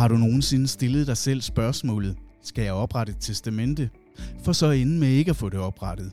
Har 0.00 0.08
du 0.08 0.16
nogensinde 0.16 0.68
stillet 0.68 1.06
dig 1.06 1.16
selv 1.16 1.40
spørgsmålet, 1.40 2.16
skal 2.42 2.64
jeg 2.64 2.72
oprette 2.72 3.10
et 3.12 3.16
testamente? 3.20 3.90
For 4.44 4.52
så 4.52 4.70
ende 4.70 4.98
med 4.98 5.08
ikke 5.08 5.30
at 5.30 5.36
få 5.36 5.48
det 5.48 5.60
oprettet. 5.60 6.12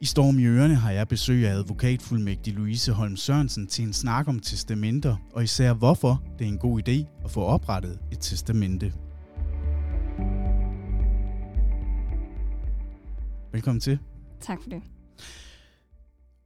I 0.00 0.04
Storm 0.04 0.38
i 0.38 0.44
Ørene 0.44 0.74
har 0.74 0.90
jeg 0.90 1.08
besøg 1.08 1.48
af 1.48 1.52
advokatfuldmægtig 1.52 2.54
Louise 2.54 2.92
Holm 2.92 3.16
Sørensen 3.16 3.66
til 3.66 3.84
en 3.84 3.92
snak 3.92 4.28
om 4.28 4.40
testamenter, 4.40 5.16
og 5.32 5.44
især 5.44 5.72
hvorfor 5.72 6.22
det 6.38 6.44
er 6.44 6.48
en 6.48 6.58
god 6.58 6.88
idé 6.88 7.24
at 7.24 7.30
få 7.30 7.42
oprettet 7.42 7.98
et 8.12 8.18
testamente. 8.20 8.92
Velkommen 13.52 13.80
til. 13.80 13.98
Tak 14.40 14.58
for 14.62 14.70
det. 14.70 14.82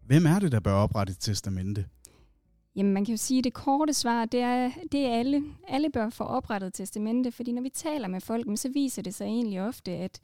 Hvem 0.07 0.27
er 0.27 0.39
det, 0.39 0.53
der 0.53 0.61
bør 0.61 0.73
oprette 0.73 1.11
et 1.11 1.19
testamente? 1.21 1.85
Jamen, 2.77 2.93
man 2.93 3.05
kan 3.05 3.13
jo 3.13 3.17
sige, 3.17 3.39
at 3.39 3.45
det 3.45 3.55
korte 3.55 3.95
svar, 3.95 4.25
det 4.25 4.41
er, 4.41 4.71
det 4.93 5.01
er 5.01 5.15
alle. 5.15 5.45
Alle 5.69 5.91
bør 5.91 6.11
få 6.11 6.25
oprettet 6.25 6.75
testamente, 6.75 7.33
fordi 7.33 7.53
når 7.53 7.63
vi 7.63 7.69
taler 7.69 8.09
med 8.09 8.21
folk, 8.21 8.47
så 8.57 8.69
viser 8.69 9.03
det 9.03 9.15
sig 9.15 9.25
egentlig 9.25 9.63
ofte, 9.63 9.93
at 9.93 10.21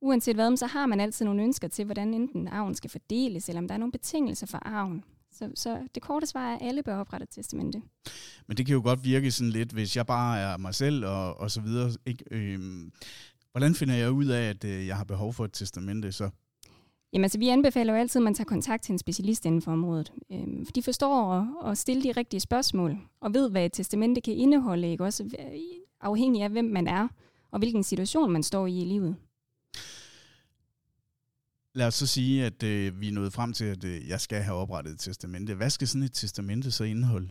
uanset 0.00 0.36
hvad, 0.36 0.56
så 0.56 0.66
har 0.66 0.86
man 0.86 1.00
altid 1.00 1.24
nogle 1.24 1.42
ønsker 1.42 1.68
til, 1.68 1.84
hvordan 1.84 2.14
enten 2.14 2.48
arven 2.48 2.74
skal 2.74 2.90
fordeles, 2.90 3.48
eller 3.48 3.60
om 3.60 3.68
der 3.68 3.74
er 3.74 3.78
nogle 3.78 3.92
betingelser 3.92 4.46
for 4.46 4.58
arven. 4.58 5.04
Så, 5.32 5.50
så 5.54 5.88
det 5.94 6.02
korte 6.02 6.26
svar 6.26 6.50
er, 6.50 6.54
at 6.54 6.68
alle 6.68 6.82
bør 6.82 6.96
oprette 6.96 7.24
et 7.24 7.30
testamente. 7.30 7.82
Men 8.46 8.56
det 8.56 8.66
kan 8.66 8.74
jo 8.74 8.82
godt 8.82 9.04
virke 9.04 9.30
sådan 9.30 9.50
lidt, 9.50 9.72
hvis 9.72 9.96
jeg 9.96 10.06
bare 10.06 10.38
er 10.38 10.56
mig 10.56 10.74
selv 10.74 11.06
og, 11.06 11.40
og 11.40 11.50
så 11.50 11.60
videre. 11.60 11.90
Ikke? 12.06 12.24
Øhm, 12.30 12.92
hvordan 13.52 13.74
finder 13.74 13.94
jeg 13.94 14.10
ud 14.10 14.26
af, 14.26 14.48
at 14.48 14.64
øh, 14.64 14.86
jeg 14.86 14.96
har 14.96 15.04
behov 15.04 15.32
for 15.32 15.44
et 15.44 15.52
testamente 15.52 16.12
så? 16.12 16.30
Jamen 17.14 17.24
altså, 17.24 17.38
vi 17.38 17.48
anbefaler 17.48 17.92
jo 17.92 17.98
altid, 17.98 18.20
at 18.20 18.24
man 18.24 18.34
tager 18.34 18.44
kontakt 18.44 18.82
til 18.82 18.92
en 18.92 18.98
specialist 18.98 19.46
inden 19.46 19.62
for 19.62 19.72
området. 19.72 20.12
Øhm, 20.32 20.66
for 20.66 20.72
de 20.72 20.82
forstår 20.82 21.32
at, 21.32 21.70
at 21.70 21.78
stille 21.78 22.02
de 22.02 22.12
rigtige 22.12 22.40
spørgsmål, 22.40 22.98
og 23.20 23.34
ved, 23.34 23.50
hvad 23.50 23.64
et 23.64 23.72
testamente 23.72 24.20
kan 24.20 24.34
indeholde, 24.34 24.90
ikke? 24.90 25.04
også 25.04 25.30
afhængig 26.00 26.42
af, 26.42 26.50
hvem 26.50 26.64
man 26.64 26.86
er, 26.86 27.08
og 27.50 27.58
hvilken 27.58 27.82
situation 27.82 28.32
man 28.32 28.42
står 28.42 28.66
i 28.66 28.78
i 28.78 28.84
livet. 28.84 29.16
Lad 31.74 31.86
os 31.86 31.94
så 31.94 32.06
sige, 32.06 32.44
at 32.44 32.62
øh, 32.62 33.00
vi 33.00 33.08
er 33.08 33.12
nået 33.12 33.32
frem 33.32 33.52
til, 33.52 33.64
at 33.64 33.84
øh, 33.84 34.08
jeg 34.08 34.20
skal 34.20 34.42
have 34.42 34.56
oprettet 34.56 34.92
et 34.92 34.98
testamente. 34.98 35.54
Hvad 35.54 35.70
skal 35.70 35.88
sådan 35.88 36.02
et 36.02 36.12
testamente 36.12 36.70
så 36.70 36.84
indeholde? 36.84 37.28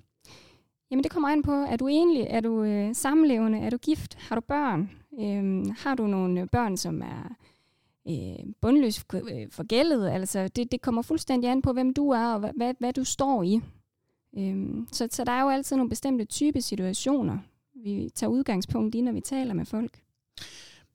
Jamen 0.92 1.04
det 1.04 1.11
kommer 1.11 1.30
an 1.30 1.44
på, 1.44 1.52
er 1.52 1.76
du 1.76 1.88
egentlig, 1.88 2.28
er 2.30 2.42
du 2.42 2.64
øh, 2.64 2.95
samlevende, 2.95 3.59
er 3.59 3.70
du 3.70 3.78
gift, 3.78 4.16
har 4.16 4.36
du 4.36 4.42
børn, 4.42 4.92
øh, 5.20 5.76
har 5.78 5.95
du 5.95 6.08
nogle 6.08 6.48
børn, 6.48 6.78
som 6.78 7.02
er 7.02 7.36
øh, 8.08 8.46
bundløs 8.62 9.06
øh, 9.14 9.52
forgældet. 9.52 10.09
Altså, 10.09 10.48
det, 10.48 10.72
det 10.72 10.82
kommer 10.82 11.02
fuldstændig 11.02 11.50
an 11.50 11.62
på, 11.62 11.73
hvem 11.73 11.94
du 11.94 12.10
er 12.10 12.34
og 12.34 12.40
hvad, 12.40 12.52
hvad, 12.58 12.73
hvad 12.80 12.94
du 12.94 13.04
står 13.04 13.44
i. 13.44 13.62
Øhm, 14.38 14.88
så, 14.92 15.08
så 15.12 15.23
der 15.23 15.32
er 15.32 15.42
jo 15.42 15.50
altid 15.50 15.76
nogle 15.76 15.90
bestemte 15.90 16.26
type 16.26 16.62
situationer, 16.62 17.38
vi 17.84 18.10
tager 18.16 18.32
udgangspunkt 18.32 18.95
i, 18.95 19.02
når 19.02 19.12
vi 19.12 19.22
taler 19.22 19.54
med 19.54 19.66
folk. 19.66 20.02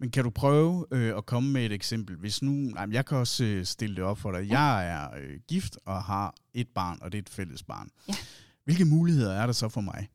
Men 0.00 0.10
kan 0.10 0.24
du 0.24 0.30
prøve 0.30 0.86
øh, 0.90 1.16
at 1.16 1.26
komme 1.26 1.52
med 1.52 1.66
et 1.66 1.72
eksempel? 1.72 2.16
Hvis 2.16 2.42
nu, 2.42 2.50
jamen, 2.78 2.94
jeg 2.94 3.06
kan 3.06 3.18
også 3.18 3.44
øh, 3.44 3.64
stille 3.64 3.96
det 3.96 4.04
op 4.04 4.18
for 4.18 4.32
dig. 4.32 4.44
Ja. 4.44 4.60
Jeg 4.60 4.88
er 4.88 5.08
øh, 5.20 5.38
gift 5.48 5.78
og 5.84 6.02
har 6.02 6.34
et 6.54 6.68
barn, 6.68 6.98
og 7.02 7.12
det 7.12 7.18
er 7.18 7.22
et 7.22 7.28
fælles 7.28 7.62
barn. 7.62 7.88
Ja. 8.08 8.14
Hvilke 8.64 8.84
muligheder 8.84 9.32
er 9.32 9.46
der 9.46 9.52
så 9.52 9.68
for 9.68 9.80
mig? 9.80 10.08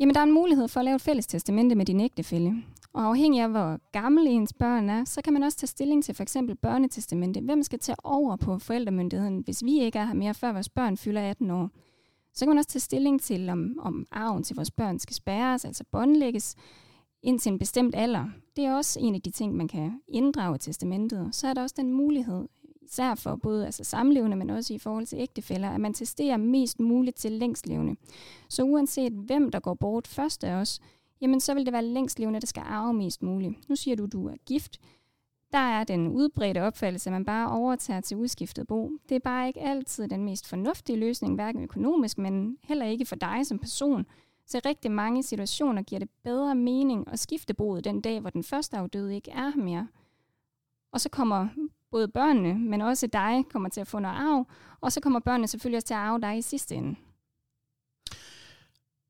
Jamen, 0.00 0.14
der 0.14 0.20
er 0.20 0.24
en 0.24 0.32
mulighed 0.32 0.68
for 0.68 0.80
at 0.80 0.84
lave 0.84 0.94
et 0.94 1.02
fælles 1.02 1.26
testamente 1.26 1.74
med 1.74 1.86
din 1.86 2.00
ægtefælle. 2.00 2.64
Og 2.92 3.02
afhængig 3.02 3.40
af, 3.40 3.50
hvor 3.50 3.78
gammel 3.92 4.26
ens 4.26 4.52
børn 4.52 4.90
er, 4.90 5.04
så 5.04 5.22
kan 5.22 5.32
man 5.32 5.42
også 5.42 5.58
tage 5.58 5.68
stilling 5.68 6.04
til 6.04 6.14
for 6.14 6.22
eksempel 6.22 6.56
børnetestamente. 6.56 7.40
Hvem 7.40 7.62
skal 7.62 7.78
tage 7.78 7.96
over 8.04 8.36
på 8.36 8.58
forældremyndigheden, 8.58 9.38
hvis 9.38 9.64
vi 9.64 9.80
ikke 9.80 9.98
er 9.98 10.04
her 10.04 10.14
mere, 10.14 10.34
før 10.34 10.52
vores 10.52 10.68
børn 10.68 10.96
fylder 10.96 11.30
18 11.30 11.50
år? 11.50 11.70
Så 12.34 12.44
kan 12.44 12.48
man 12.48 12.58
også 12.58 12.68
tage 12.68 12.80
stilling 12.80 13.20
til, 13.22 13.48
om, 13.48 13.78
om 13.82 14.06
arven 14.10 14.42
til 14.42 14.56
vores 14.56 14.70
børn 14.70 14.98
skal 14.98 15.14
spærres, 15.14 15.64
altså 15.64 15.84
båndlægges, 15.92 16.56
indtil 17.22 17.52
en 17.52 17.58
bestemt 17.58 17.94
alder. 17.94 18.26
Det 18.56 18.64
er 18.64 18.74
også 18.74 19.00
en 19.00 19.14
af 19.14 19.22
de 19.22 19.30
ting, 19.30 19.56
man 19.56 19.68
kan 19.68 20.00
inddrage 20.08 20.56
i 20.56 20.58
testamentet. 20.58 21.34
Så 21.34 21.48
er 21.48 21.54
der 21.54 21.62
også 21.62 21.74
den 21.78 21.92
mulighed, 21.92 22.48
især 22.82 23.14
for 23.14 23.36
både 23.36 23.66
altså 23.66 23.84
samlevende, 23.84 24.36
men 24.36 24.50
også 24.50 24.74
i 24.74 24.78
forhold 24.78 25.06
til 25.06 25.18
ægtefæller, 25.18 25.70
at 25.70 25.80
man 25.80 25.94
testerer 25.94 26.36
mest 26.36 26.80
muligt 26.80 27.16
til 27.16 27.32
længstlevende. 27.32 27.96
Så 28.48 28.62
uanset 28.62 29.12
hvem 29.12 29.50
der 29.50 29.60
går 29.60 29.74
bort 29.74 30.06
først 30.06 30.44
af 30.44 30.52
os, 30.52 30.80
jamen 31.20 31.40
så 31.40 31.54
vil 31.54 31.66
det 31.66 31.72
være 31.72 31.84
længstlevende, 31.84 32.40
der 32.40 32.46
skal 32.46 32.62
arve 32.66 32.94
mest 32.94 33.22
muligt. 33.22 33.68
Nu 33.68 33.76
siger 33.76 33.96
du, 33.96 34.06
du 34.06 34.28
er 34.28 34.34
gift. 34.46 34.80
Der 35.52 35.58
er 35.58 35.84
den 35.84 36.08
udbredte 36.08 36.62
opfattelse, 36.62 37.10
at 37.10 37.12
man 37.12 37.24
bare 37.24 37.50
overtager 37.50 38.00
til 38.00 38.16
udskiftet 38.16 38.66
bo. 38.66 38.90
Det 39.08 39.14
er 39.14 39.20
bare 39.20 39.48
ikke 39.48 39.60
altid 39.60 40.08
den 40.08 40.24
mest 40.24 40.48
fornuftige 40.48 40.98
løsning, 40.98 41.34
hverken 41.34 41.62
økonomisk, 41.62 42.18
men 42.18 42.56
heller 42.64 42.86
ikke 42.86 43.04
for 43.04 43.16
dig 43.16 43.46
som 43.46 43.58
person. 43.58 44.06
Så 44.46 44.58
i 44.58 44.60
rigtig 44.64 44.90
mange 44.90 45.22
situationer 45.22 45.82
giver 45.82 45.98
det 45.98 46.10
bedre 46.24 46.54
mening 46.54 47.12
at 47.12 47.18
skifte 47.18 47.54
boet 47.54 47.84
den 47.84 48.00
dag, 48.00 48.20
hvor 48.20 48.30
den 48.30 48.44
første 48.44 48.76
afdøde 48.76 49.14
ikke 49.14 49.30
er 49.30 49.50
her 49.50 49.62
mere. 49.62 49.88
Og 50.92 51.00
så 51.00 51.08
kommer 51.08 51.48
både 51.90 52.08
børnene, 52.08 52.58
men 52.58 52.80
også 52.80 53.06
dig, 53.06 53.44
kommer 53.52 53.68
til 53.68 53.80
at 53.80 53.86
få 53.86 53.98
noget 53.98 54.16
arv, 54.16 54.46
og 54.80 54.92
så 54.92 55.00
kommer 55.00 55.20
børnene 55.20 55.48
selvfølgelig 55.48 55.76
også 55.76 55.86
til 55.86 55.94
at 55.94 56.00
arve 56.00 56.20
dig 56.20 56.38
i 56.38 56.42
sidste 56.42 56.74
ende. 56.74 56.96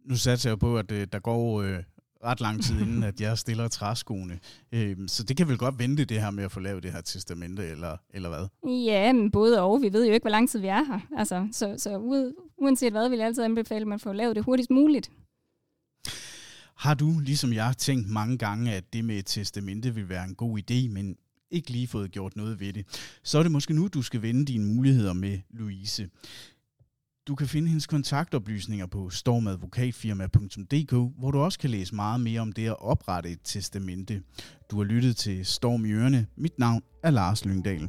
Nu 0.05 0.17
satser 0.17 0.51
jeg 0.51 0.59
på, 0.59 0.79
at 0.79 0.91
øh, 0.91 1.07
der 1.13 1.19
går 1.19 1.63
øh, 1.63 1.83
ret 2.25 2.41
lang 2.41 2.63
tid 2.63 2.81
inden, 2.81 3.03
at 3.03 3.21
jeg 3.21 3.39
stiller 3.39 3.69
træskoene. 3.69 4.39
Øhm, 4.73 5.09
så 5.09 5.23
det 5.23 5.37
kan 5.37 5.49
vel 5.49 5.59
godt 5.59 5.79
vente 5.79 6.05
det 6.05 6.21
her 6.21 6.31
med 6.31 6.45
at 6.45 6.53
få 6.53 6.61
lavet 6.61 6.83
det 6.83 6.93
her 6.93 7.01
testamente, 7.01 7.67
eller, 7.67 7.97
eller 8.11 8.29
hvad? 8.29 8.73
Ja, 8.85 9.13
men 9.13 9.31
både 9.31 9.63
og. 9.63 9.83
Vi 9.83 9.93
ved 9.93 10.07
jo 10.07 10.13
ikke, 10.13 10.25
hvor 10.25 10.31
lang 10.31 10.51
tid 10.51 10.61
vi 10.61 10.67
er 10.67 10.85
her. 10.85 11.01
Altså, 11.17 11.49
så 11.53 11.75
så 11.79 11.99
uanset 12.59 12.93
hvad, 12.93 13.09
vil 13.09 13.19
jeg 13.19 13.27
altid 13.27 13.45
anbefale, 13.45 13.81
at 13.81 13.87
man 13.87 14.01
får 14.01 14.13
lavet 14.13 14.37
det 14.37 14.45
hurtigst 14.45 14.71
muligt. 14.71 15.11
Har 16.77 16.95
du, 16.95 17.19
ligesom 17.19 17.53
jeg, 17.53 17.75
tænkt 17.79 18.09
mange 18.11 18.39
gange, 18.39 18.73
at 18.73 18.93
det 18.93 19.05
med 19.05 19.19
et 19.19 19.27
testamente 19.27 19.95
vil 19.95 20.09
være 20.09 20.25
en 20.25 20.35
god 20.35 20.59
idé, 20.59 20.89
men 20.89 21.17
ikke 21.51 21.71
lige 21.71 21.89
fået 21.89 22.11
gjort 22.11 22.37
noget 22.37 22.61
ved 22.61 22.73
det, 22.73 22.87
så 23.23 23.39
er 23.39 23.43
det 23.43 23.53
måske 23.53 23.75
nu, 23.75 23.89
du 23.89 24.03
skal 24.03 24.23
vende 24.23 24.45
dine 24.45 24.75
muligheder 24.75 25.13
med 25.13 25.39
Louise. 25.51 26.09
Du 27.31 27.35
kan 27.35 27.47
finde 27.47 27.69
hendes 27.69 27.87
kontaktoplysninger 27.87 28.87
på 28.87 29.11
stormadvokatfirma.dk, 29.11 30.93
hvor 31.19 31.31
du 31.31 31.39
også 31.39 31.59
kan 31.59 31.71
læse 31.71 31.95
meget 31.95 32.21
mere 32.21 32.41
om 32.41 32.53
det 32.53 32.67
at 32.67 32.77
oprette 32.81 33.31
et 33.31 33.39
testamente. 33.45 34.23
Du 34.71 34.77
har 34.77 34.85
lyttet 34.85 35.17
til 35.17 35.47
Storm 35.47 35.85
i 35.85 35.93
Ørene. 35.93 36.27
Mit 36.37 36.59
navn 36.59 36.83
er 37.03 37.11
Lars 37.11 37.45
Lyngdal. 37.45 37.89